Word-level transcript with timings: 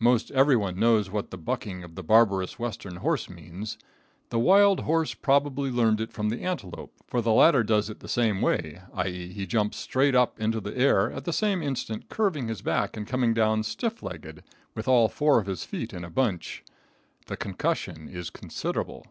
Most 0.00 0.32
everyone 0.32 0.76
knows 0.80 1.08
what 1.08 1.30
the 1.30 1.38
bucking 1.38 1.84
of 1.84 1.94
the 1.94 2.02
barbarous 2.02 2.58
Western 2.58 2.96
horse 2.96 3.30
means. 3.30 3.78
The 4.30 4.38
wild 4.40 4.80
horse 4.80 5.14
probably 5.14 5.70
learned 5.70 6.00
it 6.00 6.10
from 6.10 6.30
the 6.30 6.42
antelope, 6.42 6.92
for 7.06 7.22
the 7.22 7.32
latter 7.32 7.62
does 7.62 7.88
it 7.88 8.00
the 8.00 8.08
same 8.08 8.42
way, 8.42 8.80
i.e., 8.92 9.28
he 9.32 9.46
jumps 9.46 9.76
straight 9.76 10.16
up 10.16 10.40
into 10.40 10.60
the 10.60 10.76
air, 10.76 11.12
at 11.12 11.26
the 11.26 11.32
same 11.32 11.62
instant 11.62 12.08
curving 12.08 12.48
his 12.48 12.60
back 12.60 12.96
and 12.96 13.06
coming 13.06 13.32
down 13.32 13.62
stiff 13.62 14.02
legged, 14.02 14.42
with 14.74 14.88
all 14.88 15.08
four 15.08 15.38
of 15.38 15.46
his 15.46 15.62
feet 15.62 15.92
in 15.92 16.02
a 16.02 16.10
bunch. 16.10 16.64
The 17.26 17.36
concussion 17.36 18.08
is 18.08 18.30
considerable. 18.30 19.06